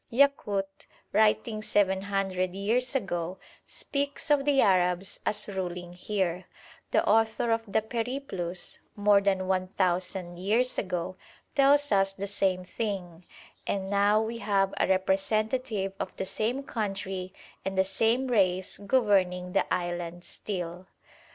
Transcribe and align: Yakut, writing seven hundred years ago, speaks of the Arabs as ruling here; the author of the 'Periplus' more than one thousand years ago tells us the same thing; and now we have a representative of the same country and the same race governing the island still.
Yakut, 0.11 0.87
writing 1.13 1.61
seven 1.61 2.01
hundred 2.01 2.55
years 2.55 2.95
ago, 2.95 3.37
speaks 3.67 4.31
of 4.31 4.45
the 4.45 4.59
Arabs 4.59 5.19
as 5.27 5.47
ruling 5.47 5.93
here; 5.93 6.45
the 6.89 7.05
author 7.07 7.51
of 7.51 7.61
the 7.71 7.83
'Periplus' 7.83 8.79
more 8.95 9.21
than 9.21 9.47
one 9.47 9.67
thousand 9.77 10.39
years 10.39 10.79
ago 10.79 11.17
tells 11.53 11.91
us 11.91 12.13
the 12.13 12.25
same 12.25 12.63
thing; 12.63 13.23
and 13.67 13.91
now 13.91 14.19
we 14.19 14.39
have 14.39 14.73
a 14.79 14.87
representative 14.87 15.93
of 15.99 16.15
the 16.15 16.25
same 16.25 16.63
country 16.63 17.31
and 17.63 17.77
the 17.77 17.83
same 17.83 18.25
race 18.25 18.79
governing 18.79 19.53
the 19.53 19.71
island 19.71 20.23
still. 20.23 20.87